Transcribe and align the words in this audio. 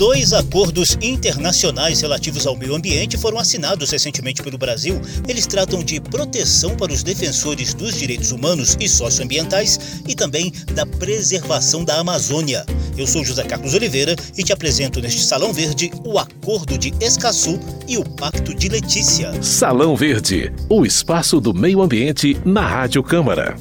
Dois 0.00 0.32
acordos 0.32 0.96
internacionais 1.02 2.00
relativos 2.00 2.46
ao 2.46 2.56
meio 2.56 2.74
ambiente 2.74 3.18
foram 3.18 3.38
assinados 3.38 3.90
recentemente 3.90 4.42
pelo 4.42 4.56
Brasil. 4.56 4.98
Eles 5.28 5.46
tratam 5.46 5.84
de 5.84 6.00
proteção 6.00 6.74
para 6.74 6.90
os 6.90 7.02
defensores 7.02 7.74
dos 7.74 7.98
direitos 7.98 8.32
humanos 8.32 8.78
e 8.80 8.88
socioambientais 8.88 10.00
e 10.08 10.14
também 10.14 10.54
da 10.72 10.86
preservação 10.86 11.84
da 11.84 12.00
Amazônia. 12.00 12.64
Eu 12.96 13.06
sou 13.06 13.22
José 13.22 13.44
Carlos 13.44 13.74
Oliveira 13.74 14.16
e 14.38 14.42
te 14.42 14.54
apresento 14.54 15.02
neste 15.02 15.20
Salão 15.20 15.52
Verde 15.52 15.90
o 16.02 16.18
Acordo 16.18 16.78
de 16.78 16.94
Escaçu 16.98 17.60
e 17.86 17.98
o 17.98 18.02
Pacto 18.02 18.54
de 18.54 18.70
Letícia. 18.70 19.30
Salão 19.42 19.94
Verde, 19.94 20.50
o 20.66 20.86
espaço 20.86 21.38
do 21.42 21.52
meio 21.52 21.82
ambiente 21.82 22.38
na 22.42 22.66
Rádio 22.66 23.02
Câmara. 23.02 23.54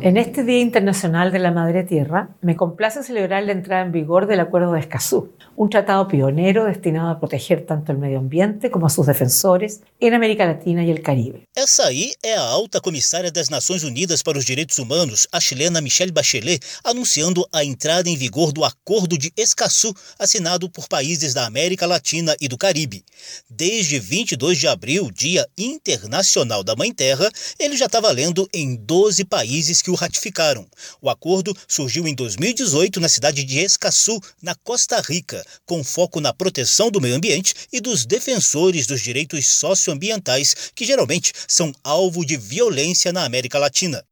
En 0.00 0.16
este 0.16 0.44
Día 0.44 0.60
Internacional 0.60 1.32
de 1.32 1.40
la 1.40 1.50
Madre 1.50 1.82
Tierra, 1.82 2.28
me 2.40 2.54
complace 2.54 3.02
celebrar 3.02 3.42
la 3.42 3.50
entrada 3.50 3.82
en 3.82 3.90
vigor 3.90 4.28
del 4.28 4.38
Acuerdo 4.38 4.70
de 4.72 4.78
Escazú, 4.78 5.32
un 5.56 5.70
tratado 5.70 6.06
pionero 6.06 6.66
destinado 6.66 7.10
a 7.10 7.18
proteger 7.18 7.66
tanto 7.66 7.90
el 7.90 7.98
medio 7.98 8.20
ambiente 8.20 8.70
como 8.70 8.86
a 8.86 8.90
sus 8.90 9.06
defensores 9.06 9.80
en 9.98 10.14
América 10.14 10.46
Latina 10.46 10.84
y 10.84 10.90
el 10.92 11.02
Caribe. 11.02 11.42
Essa 11.56 11.86
aí 11.86 12.12
é 12.22 12.36
a 12.36 12.42
alta 12.42 12.80
comissária 12.80 13.32
das 13.32 13.50
Nações 13.50 13.82
Unidas 13.82 14.22
para 14.22 14.38
os 14.38 14.44
Direitos 14.44 14.78
Humanos, 14.78 15.26
a 15.32 15.40
chilena 15.40 15.80
Michelle 15.80 16.12
Bachelet, 16.12 16.60
anunciando 16.84 17.44
a 17.52 17.64
entrada 17.64 18.08
em 18.08 18.16
vigor 18.16 18.52
do 18.52 18.64
Acordo 18.64 19.18
de 19.18 19.32
Escazú, 19.36 19.92
assinado 20.16 20.70
por 20.70 20.86
países 20.86 21.34
da 21.34 21.44
América 21.44 21.86
Latina 21.86 22.36
e 22.40 22.46
do 22.46 22.56
Caribe. 22.56 23.04
Desde 23.50 23.98
22 23.98 24.58
de 24.58 24.68
abril, 24.68 25.10
Dia 25.10 25.44
Internacional 25.58 26.62
da 26.62 26.76
Mãe 26.76 26.94
Terra, 26.94 27.28
ele 27.58 27.76
já 27.76 27.86
está 27.86 27.98
valendo 28.00 28.48
em 28.54 28.76
12 28.76 29.24
países 29.24 29.82
que 29.82 29.87
o 29.90 29.94
ratificaram. 29.94 30.66
O 31.00 31.08
acordo 31.10 31.56
surgiu 31.66 32.06
em 32.06 32.14
2018 32.14 33.00
na 33.00 33.08
cidade 33.08 33.44
de 33.44 33.58
Escazú, 33.58 34.20
na 34.42 34.54
Costa 34.54 35.00
Rica, 35.00 35.44
com 35.66 35.84
foco 35.84 36.20
na 36.20 36.32
proteção 36.32 36.90
do 36.90 37.00
meio 37.00 37.16
ambiente 37.16 37.54
e 37.72 37.80
dos 37.80 38.04
defensores 38.04 38.86
dos 38.86 39.00
direitos 39.00 39.46
socioambientais, 39.48 40.54
que 40.74 40.84
geralmente 40.84 41.32
são 41.46 41.72
alvo 41.82 42.24
de 42.24 42.36
violência 42.36 43.12
na 43.12 43.24
América 43.24 43.58
Latina. 43.58 44.04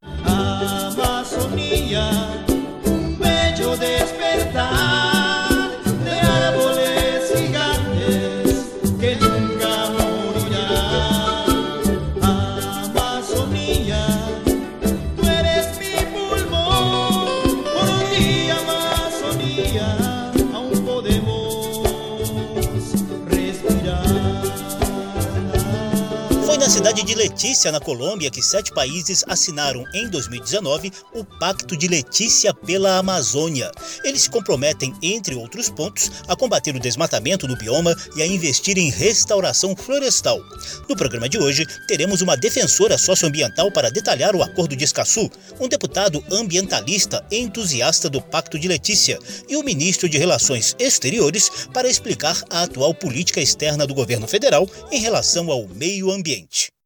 Letícia, 27.17 27.71
na 27.71 27.79
Colômbia, 27.79 28.29
que 28.29 28.43
sete 28.43 28.71
países 28.71 29.23
assinaram 29.27 29.83
em 29.91 30.07
2019 30.07 30.91
o 31.15 31.25
Pacto 31.25 31.75
de 31.75 31.87
Letícia 31.87 32.53
pela 32.53 32.97
Amazônia. 32.97 33.71
Eles 34.03 34.21
se 34.21 34.29
comprometem, 34.29 34.93
entre 35.01 35.33
outros 35.33 35.67
pontos, 35.67 36.11
a 36.27 36.35
combater 36.35 36.75
o 36.75 36.79
desmatamento 36.79 37.47
no 37.47 37.57
bioma 37.57 37.95
e 38.15 38.21
a 38.21 38.27
investir 38.27 38.77
em 38.77 38.91
restauração 38.91 39.75
florestal. 39.75 40.39
No 40.87 40.95
programa 40.95 41.27
de 41.27 41.39
hoje, 41.39 41.65
teremos 41.87 42.21
uma 42.21 42.37
defensora 42.37 42.99
socioambiental 42.99 43.71
para 43.71 43.89
detalhar 43.89 44.35
o 44.35 44.43
Acordo 44.43 44.75
de 44.75 44.83
Escaçu, 44.83 45.27
um 45.59 45.67
deputado 45.67 46.23
ambientalista 46.31 47.25
entusiasta 47.31 48.11
do 48.11 48.21
Pacto 48.21 48.59
de 48.59 48.67
Letícia 48.67 49.17
e 49.49 49.57
o 49.57 49.63
ministro 49.63 50.07
de 50.07 50.19
Relações 50.19 50.75
Exteriores 50.77 51.67
para 51.73 51.89
explicar 51.89 52.43
a 52.51 52.61
atual 52.61 52.93
política 52.93 53.41
externa 53.41 53.87
do 53.87 53.95
governo 53.95 54.27
federal 54.27 54.69
em 54.91 54.99
relação 54.99 55.49
ao 55.49 55.67
meio 55.67 56.11
ambiente. 56.11 56.76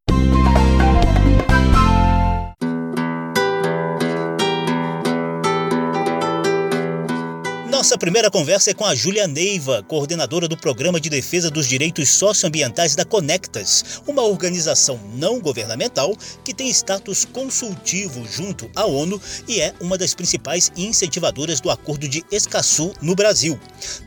Nossa 7.72 7.96
primeira 7.96 8.30
conversa 8.30 8.70
é 8.70 8.74
com 8.74 8.84
a 8.84 8.94
Júlia 8.94 9.26
Neiva, 9.26 9.82
coordenadora 9.88 10.46
do 10.46 10.58
Programa 10.58 11.00
de 11.00 11.08
Defesa 11.08 11.50
dos 11.50 11.66
Direitos 11.66 12.10
Socioambientais 12.10 12.94
da 12.94 13.02
Conectas, 13.02 14.02
uma 14.06 14.20
organização 14.20 15.00
não 15.14 15.40
governamental 15.40 16.14
que 16.44 16.52
tem 16.52 16.68
status 16.68 17.24
consultivo 17.24 18.28
junto 18.30 18.70
à 18.76 18.84
ONU 18.84 19.18
e 19.48 19.58
é 19.58 19.72
uma 19.80 19.96
das 19.96 20.14
principais 20.14 20.70
incentivadoras 20.76 21.62
do 21.62 21.70
Acordo 21.70 22.06
de 22.06 22.22
Escaçu 22.30 22.92
no 23.00 23.14
Brasil. 23.14 23.58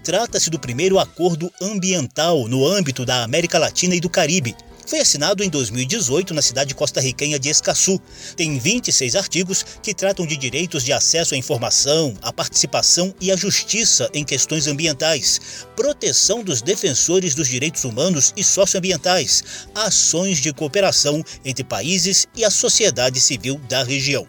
Trata-se 0.03 0.51
do 0.51 0.59
primeiro 0.59 0.99
acordo 0.99 1.51
ambiental 1.59 2.47
no 2.47 2.67
âmbito 2.67 3.03
da 3.03 3.23
América 3.23 3.57
Latina 3.57 3.95
e 3.95 3.99
do 3.99 4.11
Caribe 4.11 4.55
foi 4.85 4.99
assinado 4.99 5.43
em 5.43 5.49
2018 5.49 6.33
na 6.33 6.41
cidade 6.41 6.75
costarriquenha 6.75 7.39
de 7.39 7.49
Escaçu. 7.49 7.99
Tem 8.35 8.57
26 8.57 9.15
artigos 9.15 9.65
que 9.81 9.93
tratam 9.93 10.25
de 10.25 10.37
direitos 10.37 10.83
de 10.83 10.93
acesso 10.93 11.33
à 11.33 11.37
informação, 11.37 12.15
à 12.21 12.31
participação 12.31 13.13
e 13.19 13.31
à 13.31 13.35
justiça 13.35 14.09
em 14.13 14.23
questões 14.23 14.67
ambientais, 14.67 15.65
proteção 15.75 16.43
dos 16.43 16.61
defensores 16.61 17.33
dos 17.33 17.47
direitos 17.47 17.83
humanos 17.83 18.33
e 18.37 18.43
socioambientais, 18.43 19.43
ações 19.73 20.39
de 20.39 20.53
cooperação 20.53 21.23
entre 21.43 21.63
países 21.63 22.27
e 22.35 22.45
a 22.45 22.49
sociedade 22.49 23.19
civil 23.19 23.59
da 23.67 23.83
região. 23.83 24.27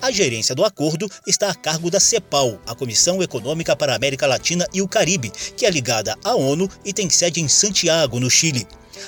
A 0.00 0.10
gerência 0.10 0.54
do 0.54 0.64
acordo 0.64 1.08
está 1.26 1.50
a 1.50 1.54
cargo 1.54 1.90
da 1.90 2.00
CEPAL, 2.00 2.60
a 2.66 2.74
Comissão 2.74 3.22
Econômica 3.22 3.76
para 3.76 3.92
a 3.92 3.96
América 3.96 4.26
Latina 4.26 4.66
e 4.72 4.82
o 4.82 4.88
Caribe, 4.88 5.30
que 5.56 5.66
é 5.66 5.70
ligada 5.70 6.16
à 6.24 6.34
ONU 6.34 6.68
e 6.84 6.92
tem 6.92 7.08
sede 7.08 7.40
em 7.40 7.48
Santiago, 7.48 8.18
no 8.18 8.30
Chile. 8.30 8.66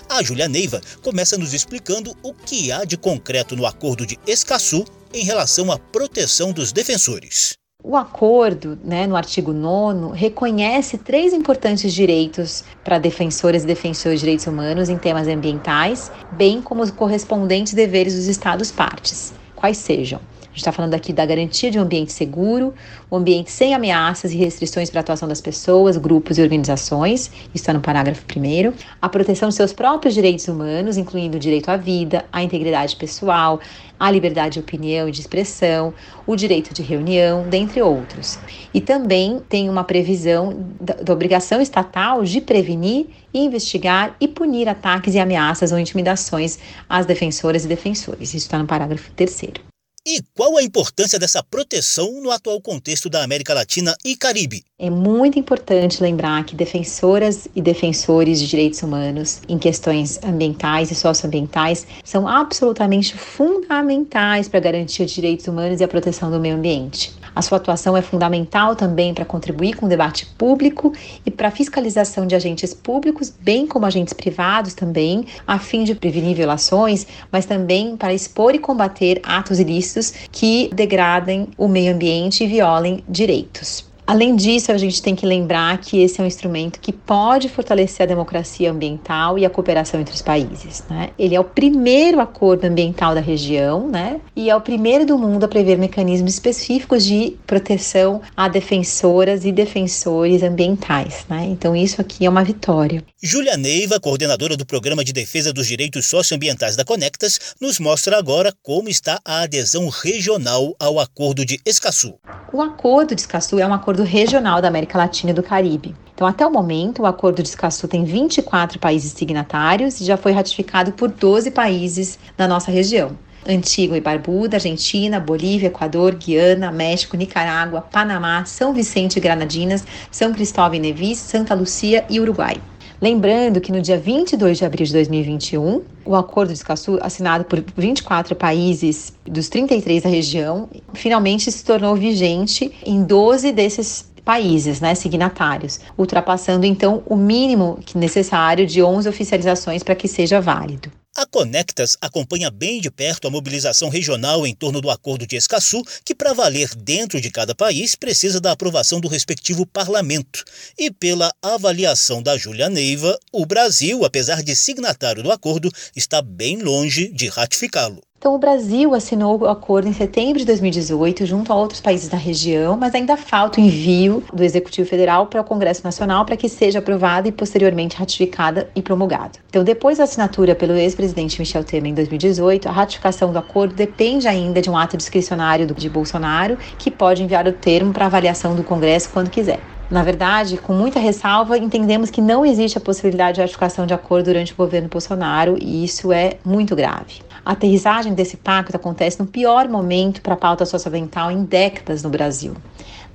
A 0.08 0.22
Júlia 0.22 0.48
Neiva 0.48 0.80
começa 1.02 1.36
nos 1.38 1.54
explicando 1.54 2.14
o 2.22 2.32
que 2.32 2.70
há 2.72 2.84
de 2.84 2.96
concreto 2.96 3.56
no 3.56 3.66
acordo 3.66 4.06
de 4.06 4.18
Escaçu 4.26 4.84
em 5.12 5.24
relação 5.24 5.70
à 5.70 5.78
proteção 5.78 6.52
dos 6.52 6.72
defensores. 6.72 7.54
O 7.82 7.96
acordo, 7.96 8.78
né, 8.84 9.06
no 9.06 9.16
artigo 9.16 9.54
9, 9.54 10.14
reconhece 10.16 10.98
três 10.98 11.32
importantes 11.32 11.94
direitos 11.94 12.62
para 12.84 12.98
defensoras 12.98 13.62
e 13.62 13.66
defensores 13.66 14.20
de 14.20 14.24
direitos 14.24 14.46
humanos 14.46 14.90
em 14.90 14.98
temas 14.98 15.26
ambientais, 15.26 16.12
bem 16.32 16.60
como 16.60 16.82
os 16.82 16.90
correspondentes 16.90 17.72
deveres 17.72 18.14
dos 18.14 18.26
Estados-partes, 18.26 19.32
quais 19.56 19.78
sejam 19.78 20.20
gente 20.50 20.58
está 20.58 20.72
falando 20.72 20.94
aqui 20.94 21.12
da 21.12 21.24
garantia 21.24 21.70
de 21.70 21.78
um 21.78 21.82
ambiente 21.82 22.12
seguro, 22.12 22.74
um 23.10 23.16
ambiente 23.16 23.50
sem 23.50 23.72
ameaças 23.72 24.32
e 24.32 24.36
restrições 24.36 24.90
para 24.90 25.00
a 25.00 25.02
atuação 25.02 25.28
das 25.28 25.40
pessoas, 25.40 25.96
grupos 25.96 26.38
e 26.38 26.42
organizações, 26.42 27.30
isso 27.46 27.50
está 27.54 27.72
no 27.72 27.80
parágrafo 27.80 28.24
1. 28.36 28.72
A 29.00 29.08
proteção 29.08 29.48
de 29.48 29.54
seus 29.54 29.72
próprios 29.72 30.12
direitos 30.12 30.48
humanos, 30.48 30.96
incluindo 30.96 31.36
o 31.36 31.40
direito 31.40 31.68
à 31.68 31.76
vida, 31.76 32.24
à 32.32 32.42
integridade 32.42 32.96
pessoal, 32.96 33.60
a 33.98 34.10
liberdade 34.10 34.54
de 34.54 34.60
opinião 34.60 35.08
e 35.08 35.12
de 35.12 35.20
expressão, 35.20 35.94
o 36.26 36.34
direito 36.34 36.74
de 36.74 36.82
reunião, 36.82 37.48
dentre 37.48 37.80
outros. 37.80 38.38
E 38.74 38.80
também 38.80 39.40
tem 39.48 39.68
uma 39.68 39.84
previsão 39.84 40.66
da, 40.80 40.94
da 40.94 41.12
obrigação 41.12 41.60
estatal 41.60 42.24
de 42.24 42.40
prevenir, 42.40 43.06
investigar 43.32 44.16
e 44.20 44.26
punir 44.26 44.68
ataques 44.68 45.14
e 45.14 45.18
ameaças 45.18 45.70
ou 45.70 45.78
intimidações 45.78 46.58
às 46.88 47.06
defensoras 47.06 47.64
e 47.64 47.68
defensores. 47.68 48.30
Isso 48.30 48.46
está 48.46 48.58
no 48.58 48.66
parágrafo 48.66 49.12
3. 49.12 49.70
E 50.06 50.22
qual 50.34 50.56
a 50.56 50.62
importância 50.62 51.18
dessa 51.18 51.42
proteção 51.42 52.22
no 52.22 52.30
atual 52.30 52.58
contexto 52.58 53.10
da 53.10 53.22
América 53.22 53.52
Latina 53.52 53.94
e 54.02 54.16
Caribe? 54.16 54.64
É 54.78 54.88
muito 54.88 55.38
importante 55.38 56.02
lembrar 56.02 56.42
que 56.44 56.56
defensoras 56.56 57.46
e 57.54 57.60
defensores 57.60 58.40
de 58.40 58.48
direitos 58.48 58.82
humanos 58.82 59.42
em 59.46 59.58
questões 59.58 60.18
ambientais 60.24 60.90
e 60.90 60.94
socioambientais 60.94 61.86
são 62.02 62.26
absolutamente 62.26 63.14
fundamentais 63.14 64.48
para 64.48 64.60
garantir 64.60 65.02
os 65.02 65.10
direitos 65.10 65.46
humanos 65.46 65.82
e 65.82 65.84
a 65.84 65.88
proteção 65.88 66.30
do 66.30 66.40
meio 66.40 66.56
ambiente. 66.56 67.12
A 67.34 67.42
sua 67.42 67.58
atuação 67.58 67.96
é 67.96 68.02
fundamental 68.02 68.74
também 68.74 69.14
para 69.14 69.24
contribuir 69.24 69.74
com 69.74 69.86
o 69.86 69.88
debate 69.88 70.26
público 70.38 70.92
e 71.24 71.30
para 71.30 71.48
a 71.48 71.50
fiscalização 71.50 72.26
de 72.26 72.34
agentes 72.34 72.74
públicos, 72.74 73.32
bem 73.40 73.66
como 73.66 73.86
agentes 73.86 74.12
privados 74.12 74.74
também, 74.74 75.26
a 75.46 75.58
fim 75.58 75.84
de 75.84 75.94
prevenir 75.94 76.36
violações, 76.36 77.06
mas 77.30 77.46
também 77.46 77.96
para 77.96 78.14
expor 78.14 78.54
e 78.54 78.58
combater 78.58 79.20
atos 79.22 79.58
ilícitos 79.58 80.12
que 80.30 80.70
degradem 80.72 81.48
o 81.56 81.68
meio 81.68 81.94
ambiente 81.94 82.44
e 82.44 82.46
violem 82.46 83.04
direitos. 83.08 83.89
Além 84.10 84.34
disso, 84.34 84.72
a 84.72 84.76
gente 84.76 85.00
tem 85.00 85.14
que 85.14 85.24
lembrar 85.24 85.78
que 85.78 86.02
esse 86.02 86.20
é 86.20 86.24
um 86.24 86.26
instrumento 86.26 86.80
que 86.80 86.92
pode 86.92 87.48
fortalecer 87.48 88.02
a 88.02 88.06
democracia 88.08 88.68
ambiental 88.68 89.38
e 89.38 89.46
a 89.46 89.50
cooperação 89.50 90.00
entre 90.00 90.12
os 90.12 90.20
países. 90.20 90.82
Né? 90.90 91.10
Ele 91.16 91.36
é 91.36 91.38
o 91.38 91.44
primeiro 91.44 92.18
acordo 92.18 92.64
ambiental 92.64 93.14
da 93.14 93.20
região 93.20 93.88
né? 93.88 94.20
e 94.34 94.50
é 94.50 94.56
o 94.56 94.60
primeiro 94.60 95.06
do 95.06 95.16
mundo 95.16 95.44
a 95.44 95.48
prever 95.48 95.78
mecanismos 95.78 96.32
específicos 96.32 97.04
de 97.04 97.36
proteção 97.46 98.20
a 98.36 98.48
defensoras 98.48 99.44
e 99.44 99.52
defensores 99.52 100.42
ambientais. 100.42 101.24
Né? 101.28 101.44
Então, 101.44 101.76
isso 101.76 102.00
aqui 102.00 102.26
é 102.26 102.28
uma 102.28 102.42
vitória. 102.42 103.04
Júlia 103.22 103.56
Neiva, 103.56 104.00
coordenadora 104.00 104.56
do 104.56 104.66
Programa 104.66 105.04
de 105.04 105.12
Defesa 105.12 105.52
dos 105.52 105.68
Direitos 105.68 106.06
Socioambientais 106.06 106.74
da 106.74 106.84
Conectas, 106.84 107.38
nos 107.60 107.78
mostra 107.78 108.18
agora 108.18 108.52
como 108.60 108.88
está 108.88 109.20
a 109.24 109.42
adesão 109.42 109.88
regional 109.88 110.74
ao 110.80 110.98
Acordo 110.98 111.46
de 111.46 111.60
Escaçu. 111.64 112.14
O 112.52 112.60
Acordo 112.60 113.14
de 113.14 113.20
Escaçu 113.20 113.60
é 113.60 113.64
um 113.64 113.72
acordo 113.72 113.99
acordo 114.00 114.04
regional 114.04 114.62
da 114.62 114.68
América 114.68 114.98
Latina 114.98 115.30
e 115.30 115.34
do 115.34 115.42
Caribe. 115.42 115.94
Então, 116.14 116.26
até 116.26 116.46
o 116.46 116.50
momento, 116.50 117.02
o 117.02 117.06
Acordo 117.06 117.42
de 117.42 117.48
Escazú 117.48 117.88
tem 117.88 118.04
24 118.04 118.78
países 118.78 119.12
signatários 119.12 120.00
e 120.00 120.04
já 120.04 120.16
foi 120.16 120.32
ratificado 120.32 120.92
por 120.92 121.08
12 121.08 121.50
países 121.50 122.18
da 122.36 122.46
nossa 122.46 122.70
região. 122.70 123.16
Antigua 123.48 123.96
e 123.96 124.00
Barbuda, 124.00 124.56
Argentina, 124.56 125.18
Bolívia, 125.18 125.68
Equador, 125.68 126.14
Guiana, 126.14 126.70
México, 126.70 127.16
Nicarágua, 127.16 127.80
Panamá, 127.80 128.44
São 128.44 128.74
Vicente 128.74 129.16
e 129.16 129.20
Granadinas, 129.20 129.84
São 130.10 130.32
Cristóvão 130.32 130.74
e 130.74 130.78
Nevis, 130.78 131.18
Santa 131.18 131.54
Lucia 131.54 132.04
e 132.08 132.20
Uruguai. 132.20 132.60
Lembrando 133.00 133.62
que 133.62 133.72
no 133.72 133.80
dia 133.80 133.96
22 133.96 134.58
de 134.58 134.64
abril 134.64 134.84
de 134.84 134.92
2021, 134.92 135.80
o 136.04 136.14
Acordo 136.14 136.48
de 136.48 136.58
Escazú, 136.58 136.98
assinado 137.00 137.44
por 137.44 137.64
24 137.74 138.36
países 138.36 139.14
dos 139.24 139.48
33 139.48 140.02
da 140.02 140.10
região, 140.10 140.68
finalmente 140.92 141.50
se 141.50 141.64
tornou 141.64 141.96
vigente 141.96 142.70
em 142.84 143.02
12 143.02 143.52
desses 143.52 144.10
países, 144.22 144.82
né, 144.82 144.94
signatários, 144.94 145.80
ultrapassando 145.96 146.66
então 146.66 147.02
o 147.06 147.16
mínimo 147.16 147.78
necessário 147.94 148.66
de 148.66 148.82
11 148.82 149.08
oficializações 149.08 149.82
para 149.82 149.94
que 149.94 150.06
seja 150.06 150.38
válido. 150.38 150.90
A 151.16 151.26
Conectas 151.26 151.96
acompanha 152.00 152.50
bem 152.50 152.80
de 152.80 152.88
perto 152.88 153.26
a 153.26 153.30
mobilização 153.30 153.88
regional 153.88 154.46
em 154.46 154.54
torno 154.54 154.80
do 154.80 154.88
Acordo 154.88 155.26
de 155.26 155.34
Escaçu, 155.34 155.82
que, 156.04 156.14
para 156.14 156.32
valer 156.32 156.72
dentro 156.76 157.20
de 157.20 157.30
cada 157.30 157.52
país, 157.52 157.96
precisa 157.96 158.40
da 158.40 158.52
aprovação 158.52 159.00
do 159.00 159.08
respectivo 159.08 159.66
parlamento. 159.66 160.44
E 160.78 160.88
pela 160.88 161.34
avaliação 161.42 162.22
da 162.22 162.38
Júlia 162.38 162.70
Neiva, 162.70 163.18
o 163.32 163.44
Brasil, 163.44 164.04
apesar 164.04 164.40
de 164.42 164.54
signatário 164.54 165.22
do 165.22 165.32
acordo, 165.32 165.70
está 165.96 166.22
bem 166.22 166.58
longe 166.58 167.08
de 167.08 167.28
ratificá-lo. 167.28 168.00
Então, 168.20 168.34
o 168.34 168.38
Brasil 168.38 168.94
assinou 168.94 169.40
o 169.40 169.48
acordo 169.48 169.88
em 169.88 169.94
setembro 169.94 170.38
de 170.38 170.44
2018, 170.44 171.24
junto 171.24 171.50
a 171.50 171.56
outros 171.56 171.80
países 171.80 172.06
da 172.06 172.18
região, 172.18 172.76
mas 172.76 172.94
ainda 172.94 173.16
falta 173.16 173.58
o 173.58 173.64
envio 173.64 174.22
do 174.30 174.44
Executivo 174.44 174.86
Federal 174.86 175.24
para 175.24 175.40
o 175.40 175.44
Congresso 175.44 175.82
Nacional 175.82 176.26
para 176.26 176.36
que 176.36 176.46
seja 176.46 176.80
aprovada 176.80 177.28
e 177.28 177.32
posteriormente 177.32 177.96
ratificada 177.96 178.68
e 178.76 178.82
promulgada. 178.82 179.38
Então, 179.48 179.64
depois 179.64 179.96
da 179.96 180.04
assinatura 180.04 180.54
pelo 180.54 180.74
ex-presidente 180.74 181.40
Michel 181.40 181.64
Temer 181.64 181.92
em 181.92 181.94
2018, 181.94 182.68
a 182.68 182.72
ratificação 182.72 183.32
do 183.32 183.38
acordo 183.38 183.74
depende 183.74 184.28
ainda 184.28 184.60
de 184.60 184.68
um 184.68 184.76
ato 184.76 184.98
discricionário 184.98 185.66
de 185.66 185.88
Bolsonaro, 185.88 186.58
que 186.76 186.90
pode 186.90 187.22
enviar 187.22 187.48
o 187.48 187.52
termo 187.52 187.90
para 187.90 188.04
avaliação 188.04 188.54
do 188.54 188.62
Congresso 188.62 189.08
quando 189.14 189.30
quiser. 189.30 189.60
Na 189.90 190.02
verdade, 190.02 190.58
com 190.58 190.74
muita 190.74 191.00
ressalva, 191.00 191.56
entendemos 191.56 192.10
que 192.10 192.20
não 192.20 192.44
existe 192.44 192.76
a 192.76 192.82
possibilidade 192.82 193.36
de 193.36 193.40
ratificação 193.40 193.86
de 193.86 193.94
acordo 193.94 194.26
durante 194.26 194.52
o 194.52 194.56
governo 194.56 194.90
Bolsonaro 194.90 195.56
e 195.58 195.82
isso 195.82 196.12
é 196.12 196.34
muito 196.44 196.76
grave. 196.76 197.29
A 197.44 197.52
aterrissagem 197.52 198.14
desse 198.14 198.36
pacto 198.36 198.76
acontece 198.76 199.18
no 199.18 199.26
pior 199.26 199.68
momento 199.68 200.20
para 200.20 200.34
a 200.34 200.36
pauta 200.36 200.66
socioambiental 200.66 201.30
em 201.30 201.44
décadas 201.44 202.02
no 202.02 202.10
Brasil. 202.10 202.54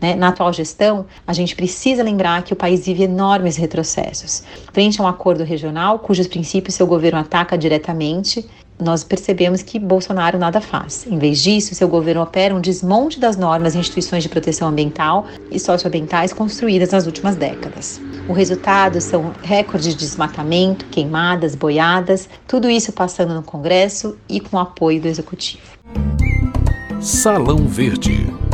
Né? 0.02 0.16
Na 0.16 0.30
atual 0.30 0.52
gestão, 0.52 1.06
a 1.26 1.34
gente 1.34 1.56
precisa 1.56 2.04
lembrar 2.04 2.44
que 2.44 2.54
o 2.54 2.56
país 2.56 2.86
vive 2.86 3.04
enormes 3.04 3.56
retrocessos. 3.56 4.44
Frente 4.74 5.00
a 5.00 5.04
um 5.04 5.08
acordo 5.08 5.44
regional, 5.44 6.00
cujos 6.00 6.28
princípios 6.28 6.76
seu 6.76 6.88
governo 6.88 7.20
ataca 7.20 7.58
diretamente, 7.58 8.46
nós 8.80 9.04
percebemos 9.04 9.62
que 9.62 9.80
Bolsonaro 9.80 10.38
nada 10.38 10.60
faz. 10.60 11.06
Em 11.10 11.18
vez 11.18 11.42
disso, 11.42 11.76
seu 11.76 11.88
governo 11.88 12.22
opera 12.22 12.54
um 12.54 12.62
desmonte 12.62 13.20
das 13.20 13.38
normas 13.38 13.76
e 13.76 13.78
instituições 13.78 14.24
de 14.24 14.30
proteção 14.30 14.68
ambiental 14.68 15.26
e 15.50 15.60
socioambientais 15.60 16.34
construídas 16.34 16.92
nas 16.92 17.06
últimas 17.06 17.36
décadas. 17.36 18.02
O 18.28 18.34
resultado 18.34 19.00
são 19.00 19.32
recordes 19.44 19.94
de 19.94 19.96
desmatamento, 19.96 20.86
queimadas, 20.86 21.56
boiadas, 21.56 22.28
tudo 22.48 22.70
isso 22.70 22.92
passando 22.92 23.34
no 23.34 23.44
Congresso 23.44 24.18
e 24.28 24.40
com 24.40 24.58
apoio 24.58 25.02
do 25.02 25.08
Executivo. 25.08 25.64
Salão 27.00 27.68
Verde 27.68 28.45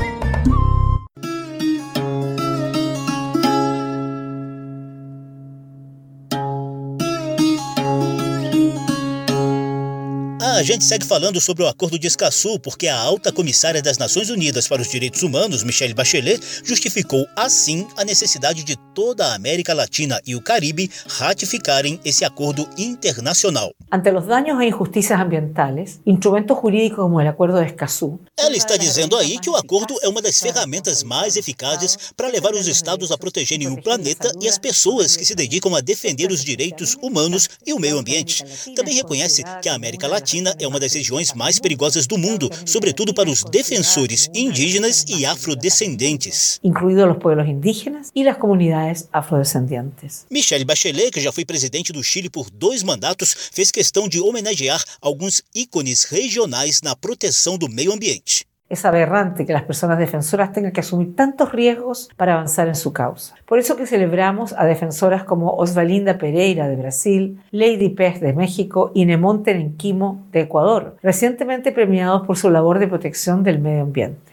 A 10.61 10.63
gente 10.63 10.85
segue 10.85 11.07
falando 11.07 11.41
sobre 11.41 11.63
o 11.63 11.67
Acordo 11.67 11.97
de 11.97 12.05
Escaçu 12.05 12.59
porque 12.59 12.87
a 12.87 12.95
alta 12.95 13.31
comissária 13.31 13.81
das 13.81 13.97
Nações 13.97 14.29
Unidas 14.29 14.67
para 14.67 14.79
os 14.79 14.87
Direitos 14.87 15.23
Humanos, 15.23 15.63
Michelle 15.63 15.95
Bachelet, 15.95 16.39
justificou 16.63 17.25
assim 17.35 17.87
a 17.97 18.05
necessidade 18.05 18.63
de 18.63 18.75
toda 18.93 19.25
a 19.25 19.33
América 19.33 19.73
Latina 19.73 20.21
e 20.23 20.35
o 20.35 20.41
Caribe 20.41 20.87
ratificarem 21.17 21.99
esse 22.05 22.23
acordo 22.23 22.69
internacional. 22.77 23.71
Ante 23.91 24.11
os 24.11 24.27
danos 24.27 24.61
e 24.61 24.67
injustiças 24.67 25.19
ambientais, 25.19 25.99
instrumentos 26.05 26.55
jurídicos 26.61 26.97
como 26.97 27.15
o 27.15 27.27
Acordo 27.27 27.59
de 27.59 27.65
Escazú. 27.65 28.19
Ela 28.37 28.55
está 28.55 28.77
dizendo 28.77 29.17
aí 29.17 29.39
que 29.39 29.49
o 29.49 29.55
acordo 29.55 29.97
é 30.03 30.07
uma 30.07 30.21
das 30.21 30.39
ferramentas 30.39 31.01
mais 31.01 31.37
eficazes 31.37 31.97
para 32.15 32.27
levar 32.27 32.53
os 32.53 32.67
estados 32.67 33.09
a 33.11 33.17
protegerem 33.17 33.67
o 33.67 33.81
planeta 33.81 34.31
e 34.39 34.47
as 34.47 34.59
pessoas 34.59 35.17
que 35.17 35.25
se 35.25 35.33
dedicam 35.33 35.75
a 35.75 35.81
defender 35.81 36.29
os 36.29 36.43
direitos 36.43 36.95
humanos 37.01 37.49
e 37.65 37.73
o 37.73 37.79
meio 37.79 37.97
ambiente. 37.97 38.43
Também 38.75 38.93
reconhece 38.93 39.41
que 39.59 39.67
a 39.67 39.73
América 39.73 40.07
Latina 40.07 40.50
é 40.59 40.68
uma 40.68 40.80
das 40.80 40.94
regiões 40.94 41.33
mais 41.33 41.59
perigosas 41.59 42.07
do 42.07 42.18
mundo, 42.18 42.50
sobretudo 42.65 43.13
para 43.13 43.30
os 43.30 43.44
defensores 43.44 44.30
indígenas 44.33 45.06
e 45.07 45.25
afrodescendentes. 45.25 46.59
Incluídos 46.63 47.09
os 47.09 47.18
povos 47.18 47.48
indígenas 47.48 48.12
e 48.15 48.27
as 48.27 48.38
comunidades 48.38 49.07
afrodescendentes. 49.12 50.25
Michelle 50.30 50.65
Bachelet, 50.65 51.12
que 51.12 51.19
já 51.19 51.31
foi 51.31 51.45
presidente 51.45 51.92
do 51.92 52.03
Chile 52.03 52.30
por 52.30 52.50
dois 52.50 52.83
mandatos, 52.83 53.36
fez 53.51 53.71
questão 53.71 54.07
de 54.07 54.19
homenagear 54.19 54.83
alguns 55.01 55.42
ícones 55.53 56.03
regionais 56.03 56.81
na 56.81 56.95
proteção 56.95 57.57
do 57.57 57.69
meio 57.69 57.94
ambiente. 57.94 58.50
Es 58.71 58.85
aberrante 58.85 59.45
que 59.45 59.51
las 59.51 59.63
personas 59.63 60.00
defensoras 60.00 60.53
tengan 60.53 60.71
que 60.71 60.79
asumir 60.79 61.13
tantos 61.13 61.51
riesgos 61.51 62.09
para 62.15 62.35
avanzar 62.35 62.69
en 62.69 62.75
su 62.75 62.94
causa. 62.94 63.35
Por 63.45 63.59
eso 63.59 63.75
que 63.75 63.85
celebramos 63.85 64.56
a 64.57 64.63
defensoras 64.63 65.25
como 65.25 65.57
Osvalinda 65.57 66.18
Pereira 66.18 66.69
de 66.69 66.77
Brasil, 66.77 67.41
Lady 67.51 67.89
Pez 67.89 68.21
de 68.21 68.31
México 68.31 68.91
y 68.95 69.03
Nemonte 69.03 69.53
Nenquimo 69.53 70.25
de 70.31 70.39
Ecuador, 70.39 70.95
recientemente 71.03 71.73
premiados 71.73 72.25
por 72.25 72.38
su 72.38 72.50
labor 72.50 72.79
de 72.79 72.88
protección 72.88 73.44
del 73.44 73.59
medio 73.59 73.81
ambiente. 73.81 74.31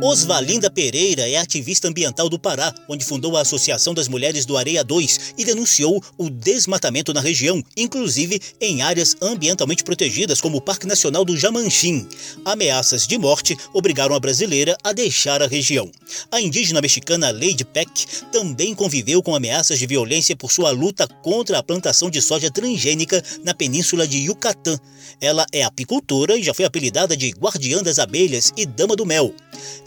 Osvalinda 0.00 0.70
Pereira 0.70 1.28
é 1.28 1.36
ativista 1.36 1.88
ambiental 1.88 2.28
do 2.28 2.38
Pará, 2.38 2.72
onde 2.88 3.04
fundou 3.04 3.36
a 3.36 3.40
Associação 3.40 3.92
das 3.92 4.06
Mulheres 4.06 4.46
do 4.46 4.56
Areia 4.56 4.84
2 4.84 5.34
e 5.36 5.44
denunciou 5.44 6.00
o 6.16 6.30
desmatamento 6.30 7.12
na 7.12 7.20
região, 7.20 7.60
inclusive 7.76 8.40
em 8.60 8.80
áreas 8.80 9.16
ambientalmente 9.20 9.82
protegidas 9.82 10.40
como 10.40 10.58
o 10.58 10.60
Parque 10.60 10.86
Nacional 10.86 11.24
do 11.24 11.36
Jamanchim. 11.36 12.06
Ameaças 12.44 13.08
de 13.08 13.18
morte 13.18 13.56
obrigaram 13.74 14.14
a 14.14 14.20
brasileira 14.20 14.78
a 14.84 14.92
deixar 14.92 15.42
a 15.42 15.48
região. 15.48 15.90
A 16.30 16.40
indígena 16.40 16.80
mexicana 16.80 17.32
Lady 17.32 17.64
Peck 17.64 18.06
também 18.30 18.76
conviveu 18.76 19.20
com 19.20 19.34
ameaças 19.34 19.80
de 19.80 19.86
violência 19.86 20.36
por 20.36 20.52
sua 20.52 20.70
luta 20.70 21.08
contra 21.24 21.58
a 21.58 21.62
plantação 21.62 22.08
de 22.08 22.22
soja 22.22 22.52
transgênica 22.52 23.20
na 23.42 23.52
península 23.52 24.06
de 24.06 24.18
Yucatán. 24.18 24.78
Ela 25.20 25.44
é 25.52 25.64
apicultora 25.64 26.36
e 26.36 26.42
já 26.44 26.54
foi 26.54 26.64
apelidada 26.64 27.16
de 27.16 27.30
Guardiã 27.30 27.82
das 27.82 27.98
Abelhas 27.98 28.52
e 28.56 28.64
Dama 28.64 28.94
do 28.94 29.04
Mel. 29.04 29.34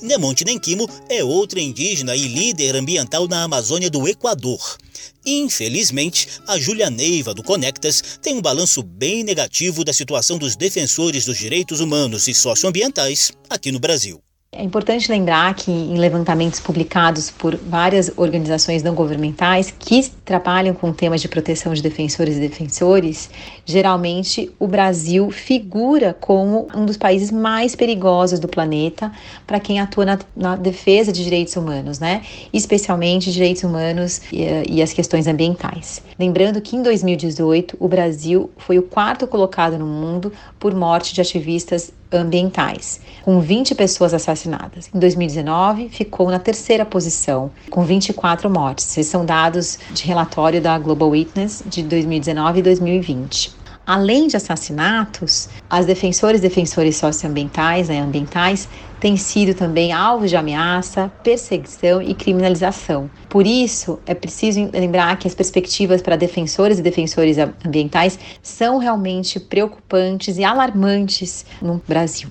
Nemonte 0.01 0.43
Nenquimo 0.43 0.89
é 1.07 1.23
outra 1.23 1.59
indígena 1.59 2.15
e 2.15 2.27
líder 2.27 2.75
ambiental 2.75 3.27
na 3.27 3.43
Amazônia 3.43 3.89
do 3.89 4.07
Equador. 4.07 4.77
Infelizmente, 5.25 6.27
a 6.47 6.57
Júlia 6.57 6.89
Neiva, 6.89 7.33
do 7.33 7.43
Conectas, 7.43 8.01
tem 8.21 8.35
um 8.35 8.41
balanço 8.41 8.81
bem 8.81 9.23
negativo 9.23 9.83
da 9.83 9.93
situação 9.93 10.37
dos 10.37 10.55
defensores 10.55 11.25
dos 11.25 11.37
direitos 11.37 11.79
humanos 11.79 12.27
e 12.27 12.33
socioambientais 12.33 13.31
aqui 13.49 13.71
no 13.71 13.79
Brasil. 13.79 14.21
É 14.53 14.65
importante 14.65 15.09
lembrar 15.09 15.55
que 15.55 15.71
em 15.71 15.97
levantamentos 15.97 16.59
publicados 16.59 17.31
por 17.31 17.55
várias 17.55 18.11
organizações 18.17 18.83
não 18.83 18.93
governamentais 18.93 19.71
que 19.71 20.05
trabalham 20.25 20.73
com 20.73 20.91
temas 20.91 21.21
de 21.21 21.29
proteção 21.29 21.73
de 21.73 21.81
defensores 21.81 22.35
e 22.35 22.41
defensores, 22.41 23.29
geralmente 23.65 24.51
o 24.59 24.67
Brasil 24.67 25.31
figura 25.31 26.13
como 26.19 26.67
um 26.75 26.85
dos 26.85 26.97
países 26.97 27.31
mais 27.31 27.77
perigosos 27.77 28.41
do 28.41 28.47
planeta 28.49 29.09
para 29.47 29.57
quem 29.57 29.79
atua 29.79 30.03
na, 30.03 30.19
na, 30.35 30.57
defesa 30.57 31.13
de 31.13 31.23
direitos 31.23 31.55
humanos, 31.55 31.97
né? 31.99 32.21
Especialmente 32.51 33.31
direitos 33.31 33.63
humanos 33.63 34.21
e, 34.33 34.43
e 34.69 34.81
as 34.81 34.91
questões 34.91 35.27
ambientais. 35.27 36.03
Lembrando 36.19 36.59
que 36.59 36.75
em 36.75 36.83
2018 36.83 37.77
o 37.79 37.87
Brasil 37.87 38.51
foi 38.57 38.77
o 38.77 38.83
quarto 38.83 39.25
colocado 39.27 39.79
no 39.79 39.87
mundo 39.87 40.29
por 40.59 40.75
morte 40.75 41.13
de 41.13 41.21
ativistas 41.21 41.93
ambientais, 42.11 42.99
com 43.23 43.39
20 43.39 43.75
pessoas 43.75 44.13
assassinadas. 44.13 44.89
Em 44.93 44.99
2019, 44.99 45.89
ficou 45.89 46.29
na 46.29 46.39
terceira 46.39 46.85
posição, 46.85 47.51
com 47.69 47.83
24 47.83 48.49
mortes. 48.49 48.85
Esses 48.97 49.07
são 49.07 49.25
dados 49.25 49.79
de 49.91 50.05
relatório 50.05 50.61
da 50.61 50.77
Global 50.77 51.09
Witness 51.09 51.63
de 51.65 51.83
2019 51.83 52.59
e 52.59 52.63
2020. 52.63 53.60
Além 53.91 54.27
de 54.27 54.37
assassinatos, 54.37 55.49
as 55.69 55.85
defensoras 55.85 56.39
e 56.39 56.41
defensores 56.41 56.95
socioambientais, 56.95 57.89
né, 57.89 57.99
ambientais, 57.99 58.69
têm 59.01 59.17
sido 59.17 59.53
também 59.53 59.91
alvos 59.91 60.29
de 60.29 60.37
ameaça, 60.37 61.11
perseguição 61.21 62.01
e 62.01 62.13
criminalização. 62.13 63.11
Por 63.27 63.45
isso, 63.45 63.99
é 64.05 64.15
preciso 64.15 64.69
lembrar 64.71 65.19
que 65.19 65.27
as 65.27 65.35
perspectivas 65.35 66.01
para 66.01 66.15
defensores 66.15 66.79
e 66.79 66.81
defensores 66.81 67.35
ambientais 67.65 68.17
são 68.41 68.77
realmente 68.77 69.41
preocupantes 69.41 70.37
e 70.37 70.43
alarmantes 70.45 71.45
no 71.61 71.81
Brasil. 71.85 72.29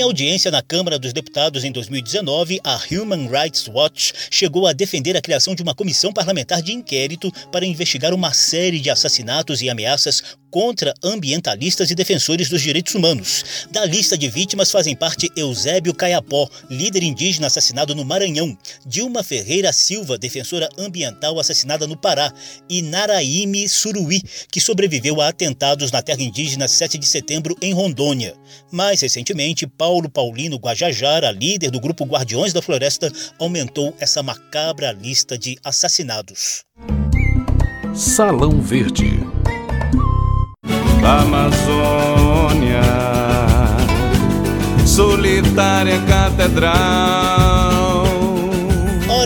Em 0.00 0.02
audiência 0.02 0.50
na 0.50 0.62
Câmara 0.62 0.98
dos 0.98 1.12
Deputados 1.12 1.62
em 1.62 1.70
2019, 1.70 2.58
a 2.64 2.80
Human 2.90 3.28
Rights 3.28 3.68
Watch 3.68 4.14
chegou 4.30 4.66
a 4.66 4.72
defender 4.72 5.14
a 5.14 5.20
criação 5.20 5.54
de 5.54 5.62
uma 5.62 5.74
comissão 5.74 6.10
parlamentar 6.10 6.62
de 6.62 6.72
inquérito 6.72 7.30
para 7.52 7.66
investigar 7.66 8.14
uma 8.14 8.32
série 8.32 8.80
de 8.80 8.88
assassinatos 8.88 9.60
e 9.60 9.68
ameaças 9.68 10.38
contra 10.50 10.92
ambientalistas 11.02 11.90
e 11.90 11.94
defensores 11.94 12.48
dos 12.48 12.60
direitos 12.60 12.94
humanos. 12.94 13.66
Da 13.70 13.84
lista 13.84 14.18
de 14.18 14.28
vítimas 14.28 14.70
fazem 14.70 14.96
parte 14.96 15.30
Eusébio 15.36 15.94
Caiapó, 15.94 16.48
líder 16.68 17.02
indígena 17.02 17.46
assassinado 17.46 17.94
no 17.94 18.04
Maranhão, 18.04 18.56
Dilma 18.84 19.22
Ferreira 19.22 19.72
Silva, 19.72 20.18
defensora 20.18 20.68
ambiental 20.76 21.38
assassinada 21.38 21.86
no 21.86 21.96
Pará, 21.96 22.32
e 22.68 22.82
Naraíme 22.82 23.68
Suruí, 23.68 24.22
que 24.50 24.60
sobreviveu 24.60 25.20
a 25.20 25.28
atentados 25.28 25.92
na 25.92 26.02
terra 26.02 26.22
indígena 26.22 26.66
7 26.66 26.98
de 26.98 27.06
setembro 27.06 27.56
em 27.62 27.72
Rondônia. 27.72 28.34
Mais 28.72 29.00
recentemente, 29.00 29.66
Paulo 29.66 29.89
Paulino 30.10 30.56
Guajajara, 30.56 31.30
líder 31.30 31.70
do 31.70 31.80
grupo 31.80 32.04
Guardiões 32.04 32.52
da 32.52 32.62
Floresta, 32.62 33.10
aumentou 33.38 33.94
essa 33.98 34.22
macabra 34.22 34.92
lista 34.92 35.36
de 35.36 35.58
assassinados. 35.64 36.64
Salão 37.94 38.60
Verde 38.60 39.18
da 41.02 41.20
Amazônia, 41.20 42.82
solitária 44.86 45.98
catedral 46.06 47.69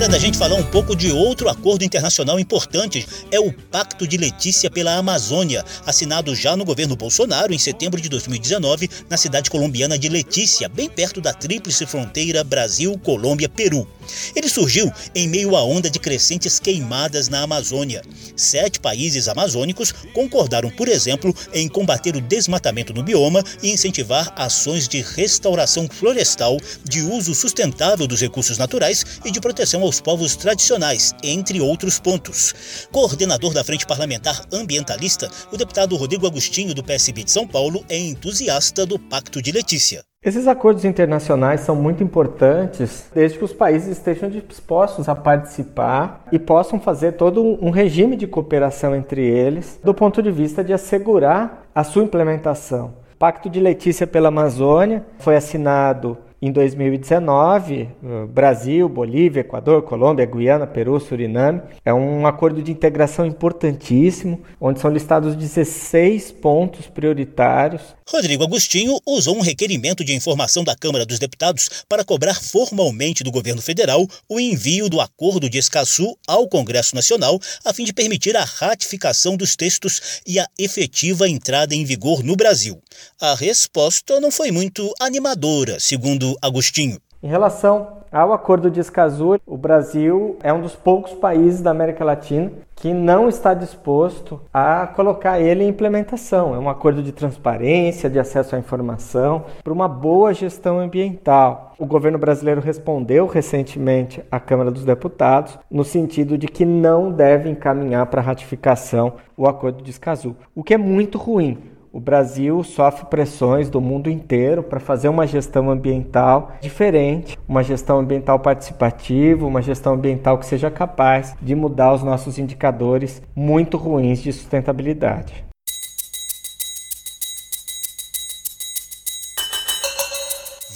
hora 0.05 0.13
da 0.13 0.19
gente 0.19 0.37
falar 0.37 0.57
um 0.57 0.63
pouco 0.63 0.95
de 0.95 1.11
outro 1.11 1.49
acordo 1.49 1.83
internacional 1.83 2.39
importante, 2.39 3.07
é 3.31 3.41
o 3.41 3.51
Pacto 3.51 4.07
de 4.07 4.19
Letícia 4.19 4.71
pela 4.71 4.97
Amazônia, 4.97 5.65
assinado 5.87 6.35
já 6.35 6.55
no 6.55 6.63
governo 6.63 6.95
Bolsonaro 6.95 7.55
em 7.55 7.59
setembro 7.59 7.99
de 7.99 8.11
2019 8.11 8.91
na 9.09 9.17
cidade 9.17 9.49
colombiana 9.49 9.99
de 9.99 10.11
Letícia, 10.11 10.69
bem 10.69 10.91
perto 10.91 11.23
da 11.23 11.33
tríplice 11.33 11.87
fronteira 11.87 12.45
Brasil, 12.45 12.99
Colômbia, 12.99 13.49
Peru. 13.49 13.89
Ele 14.37 14.49
surgiu 14.49 14.93
em 15.15 15.27
meio 15.27 15.57
à 15.57 15.65
onda 15.65 15.89
de 15.89 15.99
crescentes 15.99 16.61
queimadas 16.61 17.31
na 17.31 17.41
Amazônia. 17.41 18.03
Sete 18.37 18.81
países 18.81 19.27
amazônicos 19.27 19.93
concordaram, 20.13 20.71
por 20.71 20.89
exemplo, 20.89 21.35
em 21.55 21.67
combater 21.67 22.15
o 22.15 22.21
desmatamento 22.21 22.93
no 22.93 23.03
bioma 23.03 23.43
e 23.63 23.71
incentivar 23.71 24.35
ações 24.37 24.87
de 24.87 25.01
restauração 25.01 25.89
florestal, 25.91 26.59
de 26.85 27.01
uso 27.01 27.35
sustentável 27.35 28.07
dos 28.07 28.21
recursos 28.21 28.59
naturais 28.59 29.05
e 29.25 29.31
de 29.31 29.41
proteção 29.41 29.81
aos 29.81 29.94
povos 30.01 30.37
tradicionais, 30.37 31.15
entre 31.23 31.61
outros 31.61 31.99
pontos. 31.99 32.89
Coordenador 32.91 33.53
da 33.53 33.65
Frente 33.65 33.87
Parlamentar 33.87 34.45
Ambientalista, 34.53 35.31
o 35.53 35.57
deputado 35.57 35.97
Rodrigo 35.97 36.27
Agostinho, 36.27 36.75
do 36.75 36.85
PSB 36.85 37.25
de 37.25 37.31
São 37.31 37.47
Paulo, 37.47 37.85
é 37.89 37.99
entusiasta 37.99 38.87
do 38.87 38.99
Pacto 38.99 39.43
de 39.43 39.53
Letícia. 39.53 40.05
Esses 40.25 40.49
acordos 40.49 40.87
internacionais 40.87 41.61
são 41.61 41.77
muito 41.77 42.03
importantes 42.03 43.11
desde 43.15 43.37
que 43.37 43.45
os 43.45 43.53
países 43.53 43.99
estejam 43.99 44.31
dispostos 44.31 45.07
a 45.07 45.15
participar 45.15 46.25
e 46.33 46.39
possam 46.39 46.81
fazer 46.81 47.13
todo 47.13 47.43
um 47.63 47.69
regime 47.69 48.17
de 48.17 48.27
cooperação 48.27 48.97
entre 48.97 49.21
eles, 49.21 49.79
do 49.85 49.93
ponto 49.93 50.23
de 50.23 50.31
vista 50.31 50.65
de 50.65 50.73
assegurar 50.73 51.67
a 51.75 51.85
sua 51.85 52.05
implementação. 52.05 52.95
O 53.13 53.17
Pacto 53.19 53.51
de 53.51 53.61
Letícia 53.61 54.07
pela 54.07 54.29
Amazônia 54.29 55.05
foi 55.19 55.37
assinado 55.37 56.17
em 56.47 56.53
2019, 56.53 57.89
Brasil, 58.29 58.89
Bolívia, 58.89 59.41
Equador, 59.41 59.83
Colômbia, 59.83 60.27
Guiana, 60.27 60.67
Peru, 60.67 61.01
Suriname. 61.01 61.63
É 61.85 61.95
um 61.95 62.27
acordo 62.27 62.63
de 62.63 62.71
integração 62.71 63.25
importantíssimo, 63.25 64.43
onde 64.61 64.79
são 64.79 64.91
listados 64.91 65.35
16 65.35 66.33
pontos 66.33 66.87
prioritários. 66.87 67.83
Rodrigo 68.07 68.45
Agostinho 68.45 68.99
usou 69.07 69.37
um 69.37 69.41
requerimento 69.41 70.05
de 70.05 70.15
informação 70.15 70.63
da 70.63 70.77
Câmara 70.77 71.07
dos 71.07 71.19
Deputados 71.19 71.85
para 71.89 72.05
cobrar 72.05 72.35
formalmente 72.35 73.25
do 73.25 73.31
governo 73.31 73.63
federal 73.63 74.07
o 74.29 74.39
envio 74.39 74.91
do 74.91 75.01
Acordo 75.01 75.49
de 75.49 75.57
Escaçu 75.57 76.15
ao 76.27 76.47
Congresso 76.47 76.95
Nacional, 76.95 77.41
a 77.65 77.73
fim 77.73 77.85
de 77.85 77.93
permitir 77.95 78.37
a 78.37 78.45
ratificação 78.45 79.37
dos 79.37 79.57
textos 79.57 80.21
e 80.27 80.39
a 80.39 80.47
efetiva 80.59 81.27
entrada 81.27 81.75
em 81.75 81.85
vigor 81.85 82.23
no 82.23 82.37
Brasil. 82.37 82.83
A 83.19 83.35
resposta 83.35 84.21
não 84.21 84.31
foi 84.31 84.51
muito 84.51 84.93
animadora, 85.01 85.81
segundo 85.81 86.34
Agostinho. 86.43 86.99
Em 87.23 87.29
relação 87.29 88.05
ao 88.12 88.35
Acordo 88.35 88.71
de 88.71 88.81
Escazú, 88.81 89.41
o 89.47 89.57
Brasil 89.57 90.37
é 90.43 90.53
um 90.53 90.61
dos 90.61 90.76
poucos 90.76 91.14
países 91.14 91.62
da 91.62 91.71
América 91.71 92.05
Latina 92.05 92.53
que 92.76 92.93
não 92.93 93.31
está 93.31 93.55
disposto 93.55 94.41
a 94.53 94.87
colocar 94.87 95.41
ele 95.41 95.64
em 95.64 95.69
implementação. 95.69 96.55
É 96.55 96.59
um 96.59 96.69
acordo 96.69 97.03
de 97.03 97.12
transparência, 97.12 98.11
de 98.11 98.19
acesso 98.19 98.55
à 98.55 98.59
informação, 98.59 99.47
para 99.62 99.73
uma 99.73 99.88
boa 99.88 100.35
gestão 100.35 100.79
ambiental. 100.79 101.75
O 101.79 101.87
governo 101.87 102.19
brasileiro 102.19 102.61
respondeu 102.61 103.26
recentemente 103.26 104.23
à 104.31 104.38
Câmara 104.38 104.71
dos 104.71 104.85
Deputados 104.85 105.59
no 105.71 105.83
sentido 105.83 106.37
de 106.37 106.47
que 106.47 106.67
não 106.67 107.11
deve 107.11 107.49
encaminhar 107.49 108.05
para 108.07 108.21
ratificação 108.21 109.14
o 109.35 109.49
Acordo 109.49 109.83
de 109.83 109.91
Escazú, 109.91 110.37
o 110.55 110.62
que 110.62 110.75
é 110.75 110.79
muito 110.79 111.17
ruim 111.17 111.74
o 111.95 112.01
Brasil 112.01 112.65
sofre 112.65 113.07
pressões 113.07 113.71
do 113.71 113.81
mundo 113.81 114.11
inteiro 114.11 114.65
para 114.65 114.81
fazer 114.81 115.09
uma 115.09 115.29
gestão 115.29 115.71
ambiental 115.71 116.51
diferente, 116.61 117.39
uma 117.47 117.63
gestão 117.63 118.01
ambiental 118.01 118.41
participativa, 118.41 119.47
uma 119.47 119.63
gestão 119.63 119.95
ambiental 119.95 120.37
que 120.37 120.45
seja 120.45 120.73
capaz 120.73 121.37
de 121.41 121.55
mudar 121.55 121.95
os 121.95 122.03
nossos 122.03 122.37
indicadores 122.37 123.23
muito 123.33 123.77
ruins 123.77 124.21
de 124.21 124.33
sustentabilidade. 124.33 125.45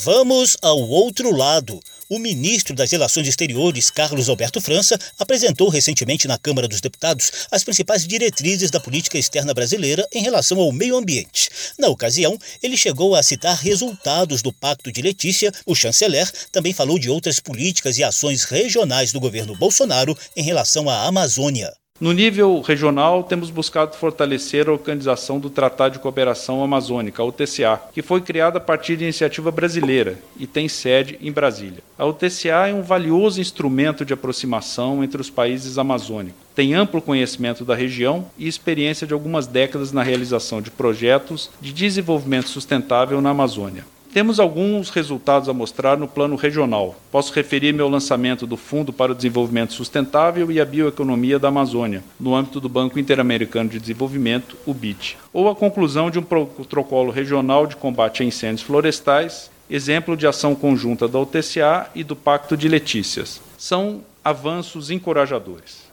Vamos 0.04 0.56
ao 0.62 0.78
outro 0.78 1.36
lado. 1.36 1.80
O 2.10 2.18
ministro 2.18 2.74
das 2.74 2.90
Relações 2.90 3.28
Exteriores, 3.28 3.90
Carlos 3.90 4.30
Alberto 4.30 4.62
França, 4.62 4.98
apresentou 5.18 5.68
recentemente 5.68 6.26
na 6.26 6.38
Câmara 6.38 6.66
dos 6.66 6.80
Deputados 6.80 7.30
as 7.50 7.62
principais 7.62 8.06
diretrizes 8.06 8.70
da 8.70 8.80
política 8.80 9.18
externa 9.18 9.52
brasileira 9.52 10.08
em 10.10 10.22
relação 10.22 10.58
ao 10.58 10.72
meio 10.72 10.96
ambiente. 10.96 11.50
Na 11.78 11.88
ocasião, 11.88 12.38
ele 12.62 12.78
chegou 12.78 13.14
a 13.14 13.22
citar 13.22 13.58
resultados 13.58 14.40
do 14.40 14.54
Pacto 14.54 14.90
de 14.90 15.02
Letícia. 15.02 15.52
O 15.66 15.74
chanceler 15.74 16.30
também 16.50 16.72
falou 16.72 16.98
de 16.98 17.10
outras 17.10 17.40
políticas 17.40 17.98
e 17.98 18.04
ações 18.04 18.44
regionais 18.44 19.12
do 19.12 19.20
governo 19.20 19.54
Bolsonaro 19.54 20.16
em 20.34 20.42
relação 20.42 20.88
à 20.88 21.06
Amazônia. 21.06 21.70
No 22.00 22.12
nível 22.12 22.60
regional, 22.60 23.24
temos 23.24 23.50
buscado 23.50 23.96
fortalecer 23.96 24.68
a 24.68 24.72
organização 24.72 25.40
do 25.40 25.50
Tratado 25.50 25.94
de 25.94 25.98
Cooperação 25.98 26.62
Amazônica, 26.62 27.20
a 27.20 27.24
UTCA, 27.24 27.80
que 27.92 28.02
foi 28.02 28.20
criada 28.20 28.58
a 28.58 28.60
partir 28.60 28.96
de 28.96 29.02
iniciativa 29.02 29.50
brasileira 29.50 30.16
e 30.38 30.46
tem 30.46 30.68
sede 30.68 31.18
em 31.20 31.32
Brasília. 31.32 31.82
A 31.98 32.06
UTCA 32.06 32.68
é 32.68 32.72
um 32.72 32.82
valioso 32.82 33.40
instrumento 33.40 34.04
de 34.04 34.12
aproximação 34.12 35.02
entre 35.02 35.20
os 35.20 35.28
países 35.28 35.76
amazônicos. 35.76 36.40
Tem 36.54 36.72
amplo 36.72 37.02
conhecimento 37.02 37.64
da 37.64 37.74
região 37.74 38.30
e 38.38 38.46
experiência 38.46 39.04
de 39.04 39.12
algumas 39.12 39.48
décadas 39.48 39.90
na 39.90 40.04
realização 40.04 40.62
de 40.62 40.70
projetos 40.70 41.50
de 41.60 41.72
desenvolvimento 41.72 42.48
sustentável 42.48 43.20
na 43.20 43.30
Amazônia. 43.30 43.84
Temos 44.12 44.40
alguns 44.40 44.88
resultados 44.88 45.50
a 45.50 45.52
mostrar 45.52 45.98
no 45.98 46.08
plano 46.08 46.34
regional. 46.34 46.96
Posso 47.12 47.32
referir-me 47.32 47.82
ao 47.82 47.90
lançamento 47.90 48.46
do 48.46 48.56
Fundo 48.56 48.90
para 48.90 49.12
o 49.12 49.14
Desenvolvimento 49.14 49.74
Sustentável 49.74 50.50
e 50.50 50.58
a 50.58 50.64
Bioeconomia 50.64 51.38
da 51.38 51.48
Amazônia, 51.48 52.02
no 52.18 52.34
âmbito 52.34 52.58
do 52.58 52.70
Banco 52.70 52.98
Interamericano 52.98 53.68
de 53.68 53.78
Desenvolvimento, 53.78 54.56
o 54.64 54.72
BID, 54.72 55.18
ou 55.30 55.48
a 55.48 55.54
conclusão 55.54 56.10
de 56.10 56.18
um 56.18 56.22
protocolo 56.22 57.12
regional 57.12 57.66
de 57.66 57.76
combate 57.76 58.22
a 58.22 58.26
incêndios 58.26 58.62
florestais, 58.62 59.50
exemplo 59.68 60.16
de 60.16 60.26
ação 60.26 60.54
conjunta 60.54 61.06
da 61.06 61.18
UTCA 61.18 61.90
e 61.94 62.02
do 62.02 62.16
Pacto 62.16 62.56
de 62.56 62.66
Letícias. 62.66 63.42
São 63.58 64.00
avanços 64.24 64.90
encorajadores. 64.90 65.86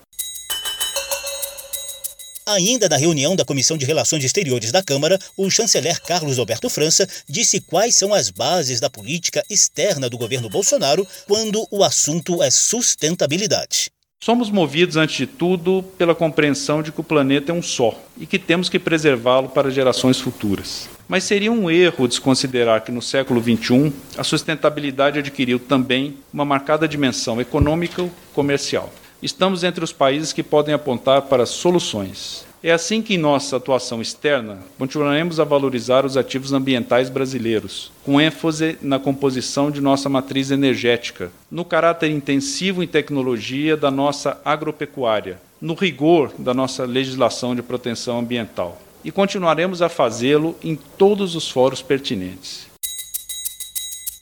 Ainda 2.47 2.87
na 2.87 2.95
reunião 2.95 3.35
da 3.35 3.43
Comissão 3.43 3.75
de 3.75 3.87
Relações 3.87 4.23
Exteriores 4.23 4.71
da 4.71 4.83
Câmara, 4.83 5.17
o 5.35 5.49
chanceler 5.49 5.99
Carlos 5.99 6.37
Alberto 6.37 6.69
França 6.69 7.09
disse 7.27 7.59
quais 7.59 7.95
são 7.95 8.13
as 8.13 8.29
bases 8.29 8.79
da 8.79 8.87
política 8.87 9.43
externa 9.49 10.07
do 10.07 10.17
governo 10.17 10.47
Bolsonaro 10.47 11.07
quando 11.27 11.67
o 11.71 11.83
assunto 11.83 12.43
é 12.43 12.51
sustentabilidade. 12.51 13.89
Somos 14.23 14.51
movidos, 14.51 14.95
antes 14.95 15.15
de 15.17 15.25
tudo, 15.25 15.83
pela 15.97 16.13
compreensão 16.13 16.83
de 16.83 16.91
que 16.91 17.01
o 17.01 17.03
planeta 17.03 17.51
é 17.51 17.55
um 17.55 17.63
só 17.63 17.99
e 18.15 18.27
que 18.27 18.37
temos 18.37 18.69
que 18.69 18.77
preservá-lo 18.77 19.49
para 19.49 19.71
gerações 19.71 20.19
futuras. 20.19 20.87
Mas 21.07 21.23
seria 21.23 21.51
um 21.51 21.69
erro 21.69 22.07
desconsiderar 22.07 22.83
que 22.83 22.91
no 22.91 23.01
século 23.01 23.41
XXI 23.41 23.91
a 24.15 24.23
sustentabilidade 24.23 25.17
adquiriu 25.17 25.57
também 25.57 26.17
uma 26.31 26.45
marcada 26.45 26.87
dimensão 26.87 27.41
econômica-comercial 27.41 28.93
estamos 29.25 29.63
entre 29.63 29.83
os 29.83 29.91
países 29.91 30.31
que 30.31 30.43
podem 30.43 30.73
apontar 30.73 31.23
para 31.23 31.47
soluções. 31.47 32.45
É 32.63 32.71
assim 32.71 33.01
que, 33.01 33.15
em 33.15 33.17
nossa 33.17 33.57
atuação 33.57 34.01
externa, 34.01 34.59
continuaremos 34.77 35.39
a 35.39 35.43
valorizar 35.43 36.05
os 36.05 36.15
ativos 36.15 36.53
ambientais 36.53 37.09
brasileiros, 37.09 37.91
com 38.03 38.21
ênfase 38.21 38.77
na 38.81 38.97
composição 38.97 39.69
de 39.69 39.81
nossa 39.81 40.09
matriz 40.09 40.51
energética, 40.51 41.31
no 41.49 41.65
caráter 41.65 42.09
intensivo 42.09 42.81
em 42.81 42.87
tecnologia 42.87 43.75
da 43.75 43.91
nossa 43.91 44.39
agropecuária, 44.45 45.39
no 45.61 45.73
rigor 45.73 46.31
da 46.37 46.53
nossa 46.53 46.85
legislação 46.85 47.55
de 47.55 47.61
proteção 47.61 48.19
ambiental. 48.19 48.81
E 49.03 49.11
continuaremos 49.11 49.81
a 49.81 49.89
fazê-lo 49.89 50.55
em 50.63 50.75
todos 50.75 51.35
os 51.35 51.49
fóruns 51.49 51.81
pertinentes. 51.81 52.67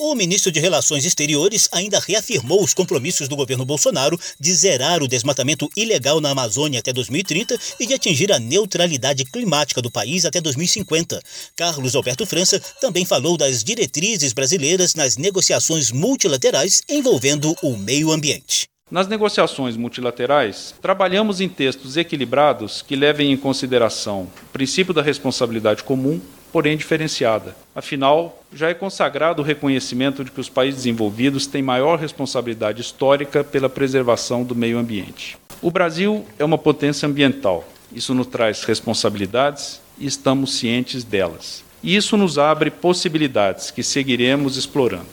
O 0.06 0.16
ministro 0.16 0.52
de 0.52 0.60
Relações 0.60 1.06
Exteriores 1.06 1.70
ainda 1.72 1.98
reafirmou 1.98 2.62
os 2.62 2.74
compromissos 2.74 3.30
do 3.30 3.38
governo 3.38 3.64
Bolsonaro 3.64 4.20
de 4.38 4.54
zerar 4.54 5.02
o 5.02 5.08
desmatamento 5.08 5.70
ilegal 5.78 6.20
na 6.20 6.32
Amazônia 6.32 6.82
até 6.82 6.92
2030 6.92 7.58
e 7.80 7.88
de 7.88 7.94
atingir 7.94 8.30
a 8.30 8.38
neutralidade 8.38 9.24
climática 9.24 9.82
do 9.82 9.90
país 9.90 10.26
até 10.26 10.42
2050. 10.42 11.22
Carlos 11.56 11.96
Alberto 11.96 12.26
França 12.26 12.60
também 12.82 13.06
falou 13.06 13.38
das 13.38 13.64
diretrizes 13.64 14.34
brasileiras 14.34 14.94
nas 14.94 15.16
negociações 15.16 15.90
multilaterais 15.90 16.82
envolvendo 16.90 17.56
o 17.64 17.78
meio 17.78 18.12
ambiente. 18.12 18.68
Nas 18.92 19.08
negociações 19.08 19.78
multilaterais, 19.78 20.76
trabalhamos 20.82 21.40
em 21.40 21.48
textos 21.48 21.96
equilibrados 21.96 22.82
que 22.82 22.98
levem 22.98 23.32
em 23.32 23.38
consideração 23.38 24.24
o 24.24 24.52
princípio 24.52 24.94
da 24.94 25.02
responsabilidade 25.02 25.82
comum, 25.82 26.20
porém 26.54 26.78
diferenciada. 26.78 27.56
Afinal, 27.76 28.44
já 28.54 28.70
é 28.70 28.76
consagrado 28.76 29.42
o 29.42 29.46
reconhecimento 29.46 30.24
de 30.24 30.30
que 30.30 30.40
os 30.40 30.48
países 30.48 30.84
desenvolvidos 30.84 31.48
têm 31.48 31.64
maior 31.64 31.98
responsabilidade 31.98 32.80
histórica 32.80 33.44
pela 33.44 33.68
preservação 33.68 34.44
do 34.44 34.56
meio 34.56 34.78
ambiente. 34.78 35.36
O 35.64 35.72
Brasil 35.72 36.24
é 36.38 36.46
uma 36.46 36.58
potência 36.58 37.08
ambiental. 37.08 37.68
Isso 37.92 38.14
nos 38.14 38.28
traz 38.28 38.64
responsabilidades 38.64 39.82
e 39.98 40.06
estamos 40.06 40.54
cientes 40.54 41.04
delas. 41.04 41.64
E 41.82 41.96
isso 41.96 42.16
nos 42.16 42.38
abre 42.38 42.70
possibilidades 42.70 43.72
que 43.72 43.82
seguiremos 43.82 44.56
explorando. 44.56 45.10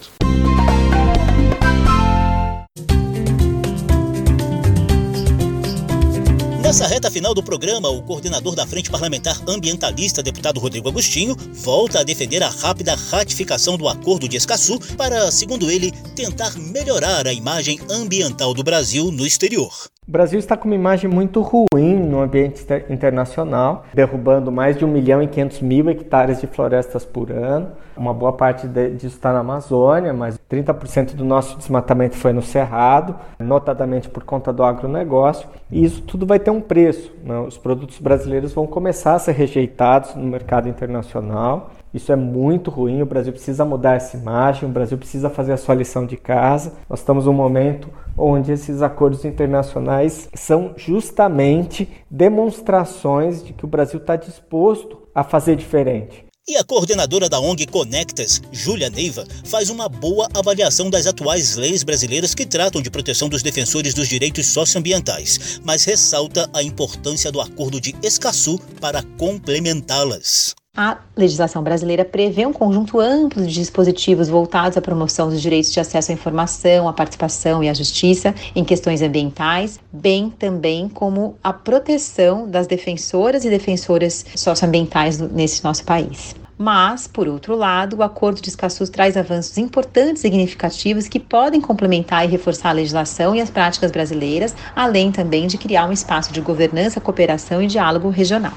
Nessa 6.71 6.87
reta 6.87 7.11
final 7.11 7.35
do 7.35 7.43
programa, 7.43 7.89
o 7.89 8.01
coordenador 8.01 8.55
da 8.55 8.65
Frente 8.65 8.93
Parlamentar 8.93 9.35
Ambientalista, 9.49 10.23
deputado 10.23 10.61
Rodrigo 10.61 10.89
Agostinho, 10.89 11.35
volta 11.53 11.99
a 11.99 12.05
defender 12.05 12.45
a 12.45 12.49
rápida 12.49 12.95
ratificação 12.95 13.77
do 13.77 13.89
Acordo 13.89 14.29
de 14.29 14.37
Escaçu 14.37 14.79
para, 14.97 15.33
segundo 15.33 15.69
ele, 15.69 15.91
tentar 16.15 16.57
melhorar 16.57 17.27
a 17.27 17.33
imagem 17.33 17.81
ambiental 17.91 18.55
do 18.55 18.63
Brasil 18.63 19.11
no 19.11 19.27
exterior. 19.27 19.73
O 20.07 20.13
Brasil 20.13 20.41
está 20.41 20.57
com 20.57 20.67
uma 20.67 20.75
imagem 20.75 21.09
muito 21.09 21.41
ruim 21.41 21.95
no 21.95 22.21
ambiente 22.21 22.65
internacional, 22.89 23.85
derrubando 23.95 24.51
mais 24.51 24.77
de 24.77 24.85
1 24.85 24.89
milhão 24.89 25.23
e 25.23 25.29
500 25.29 25.61
mil 25.61 25.89
hectares 25.89 26.41
de 26.41 26.49
florestas 26.49 27.05
por 27.05 27.31
ano. 27.31 27.71
Uma 27.97 28.13
boa 28.13 28.33
parte 28.33 28.67
disso 28.67 29.15
está 29.15 29.33
na 29.33 29.39
Amazônia, 29.39 30.13
mas 30.13 30.37
30% 30.51 31.15
do 31.15 31.25
nosso 31.25 31.57
desmatamento 31.59 32.17
foi 32.17 32.33
no 32.33 32.43
Cerrado, 32.43 33.15
notadamente 33.39 34.09
por 34.09 34.25
conta 34.25 34.53
do 34.53 34.65
agronegócio. 34.65 35.49
E 35.71 35.85
isso 35.85 36.03
tudo 36.03 36.27
vai 36.27 36.41
ter 36.41 36.51
um 36.51 36.60
preço. 36.61 37.13
Né? 37.25 37.39
Os 37.41 37.59
produtos 37.59 37.99
brasileiros 37.99 38.53
vão 38.53 38.67
começar 38.67 39.15
a 39.15 39.19
ser 39.19 39.33
rejeitados 39.33 40.15
no 40.15 40.25
mercado 40.25 40.69
internacional. 40.69 41.71
Isso 41.93 42.13
é 42.13 42.17
muito 42.17 42.71
ruim. 42.71 43.03
O 43.03 43.07
Brasil 43.07 43.33
precisa 43.33 43.65
mudar 43.65 43.97
essa 43.97 44.17
imagem, 44.17 44.69
o 44.69 44.73
Brasil 44.73 44.97
precisa 44.97 45.29
fazer 45.29 45.53
a 45.53 45.57
sua 45.57 45.75
lição 45.75 46.07
de 46.07 46.17
casa. 46.17 46.75
Nós 46.89 47.01
estamos 47.01 47.27
num 47.27 47.33
momento 47.33 47.89
onde 48.17 48.53
esses 48.53 48.83
acordos 48.83 49.25
internacionais 49.25 50.29
são 50.35 50.73
justamente 50.77 51.89
demonstrações 52.11 53.43
de 53.43 53.53
que 53.53 53.65
o 53.65 53.69
Brasil 53.69 53.99
está 53.99 54.15
disposto 54.15 54.99
a 55.15 55.25
fazer 55.25 55.57
diferente. 55.57 56.30
E 56.51 56.57
a 56.57 56.65
coordenadora 56.65 57.29
da 57.29 57.39
ONG 57.39 57.65
Conectas, 57.65 58.43
Júlia 58.51 58.91
Neiva, 58.91 59.25
faz 59.45 59.71
uma 59.71 59.89
boa 59.89 60.29
avaliação 60.35 60.91
das 60.91 61.07
atuais 61.07 61.55
leis 61.55 61.85
brasileiras 61.85 62.35
que 62.35 62.45
tratam 62.45 62.83
de 62.83 62.91
proteção 62.91 63.29
dos 63.29 63.41
defensores 63.41 63.95
dos 63.95 64.09
direitos 64.09 64.49
socioambientais, 64.49 65.61
mas 65.63 65.85
ressalta 65.85 66.51
a 66.53 66.61
importância 66.61 67.31
do 67.31 67.41
Acordo 67.41 67.81
de 67.81 67.95
Escaçu 68.03 68.59
para 68.81 69.01
complementá-las. 69.17 70.57
A 70.77 70.99
legislação 71.17 71.63
brasileira 71.63 72.05
prevê 72.05 72.45
um 72.45 72.53
conjunto 72.53 72.99
amplo 72.99 73.47
de 73.47 73.55
dispositivos 73.55 74.29
voltados 74.29 74.77
à 74.77 74.81
promoção 74.81 75.29
dos 75.29 75.41
direitos 75.41 75.71
de 75.71 75.79
acesso 75.79 76.11
à 76.11 76.15
informação, 76.15 76.89
à 76.89 76.93
participação 76.93 77.63
e 77.63 77.69
à 77.69 77.75
justiça 77.75 78.35
em 78.57 78.65
questões 78.65 79.03
ambientais, 79.03 79.79
bem 79.93 80.31
também 80.31 80.89
como 80.89 81.37
a 81.45 81.53
proteção 81.53 82.49
das 82.51 82.67
defensoras 82.67 83.45
e 83.45 83.51
defensoras 83.51 84.27
socioambientais 84.35 85.19
nesse 85.19 85.63
nosso 85.63 85.85
país. 85.85 86.40
Mas, 86.63 87.07
por 87.07 87.27
outro 87.27 87.57
lado, 87.57 87.97
o 87.97 88.03
Acordo 88.03 88.43
de 88.43 88.51
Escaçu 88.51 88.87
traz 88.87 89.17
avanços 89.17 89.57
importantes 89.57 90.21
e 90.21 90.29
significativos 90.29 91.09
que 91.09 91.19
podem 91.19 91.59
complementar 91.59 92.23
e 92.23 92.29
reforçar 92.29 92.69
a 92.69 92.73
legislação 92.73 93.35
e 93.35 93.41
as 93.41 93.49
práticas 93.49 93.91
brasileiras, 93.91 94.55
além 94.77 95.11
também 95.11 95.47
de 95.47 95.57
criar 95.57 95.87
um 95.87 95.93
espaço 95.93 96.31
de 96.35 96.41
governança, 96.43 97.01
cooperação 97.01 97.63
e 97.63 97.67
diálogo 97.67 98.11
regional. 98.11 98.53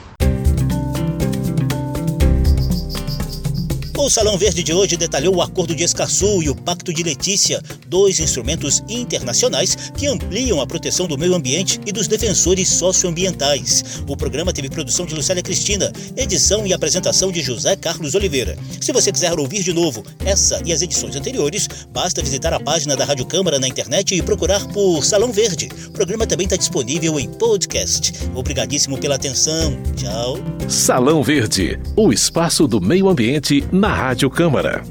O 4.04 4.10
Salão 4.10 4.38
Verde 4.38 4.62
de 4.62 4.74
hoje 4.74 4.98
detalhou 4.98 5.38
o 5.38 5.42
Acordo 5.42 5.74
de 5.74 5.82
Escaçu 5.82 6.44
e 6.44 6.50
o 6.50 6.56
Pacto 6.56 6.94
de 6.94 7.02
Letícia, 7.04 7.62
dois 7.88 8.20
instrumentos 8.20 8.84
internacionais 8.90 9.78
que 9.98 10.08
ampliam 10.08 10.60
a 10.60 10.68
proteção 10.68 11.08
do 11.08 11.18
meio 11.18 11.34
ambiente 11.34 11.80
e 11.86 11.92
dos 11.94 12.06
defensores 12.06 12.68
socioambientais. 12.68 14.04
O 14.06 14.18
programa 14.18 14.52
teve 14.52 14.70
produção 14.70 15.06
de 15.06 15.16
Lucélia 15.16 15.42
Cristina, 15.42 15.90
edição 16.18 16.68
e 16.68 16.74
apresentação 16.74 17.32
de 17.32 17.42
José 17.42 17.78
Carlos 17.78 18.14
Oliveira. 18.14 18.58
Se 18.82 18.92
você 18.92 19.10
quiser 19.10 19.40
ouvir 19.40 19.64
de 19.64 19.72
novo 19.72 20.04
essa 20.26 20.62
e 20.66 20.74
as 20.74 20.82
edições 20.82 21.16
anteriores, 21.16 21.70
basta 21.94 22.22
visitar 22.22 22.52
a 22.52 22.60
página 22.60 22.98
da 22.98 23.06
Rádio 23.06 23.26
Câmara 23.26 23.58
na 23.58 23.70
internet 23.70 24.14
e 24.14 24.22
procurar 24.22 24.68
por 24.68 25.02
Salão 25.06 25.32
Verde. 25.32 25.70
O 25.88 25.92
programa 25.92 26.28
também 26.28 26.44
está 26.44 26.58
disponível 26.58 27.18
em 27.18 27.30
podcast. 27.30 28.12
Obrigadíssimo 28.36 28.98
pela 28.98 29.16
atenção. 29.16 29.82
Tchau. 29.96 30.40
Salão 30.68 31.24
Verde, 31.24 31.80
o 31.96 32.12
espaço 32.12 32.68
do 32.68 32.82
meio 32.82 33.08
ambiente 33.08 33.64
na 33.72 33.93
Rádio 33.94 34.28
Câmara. 34.28 34.82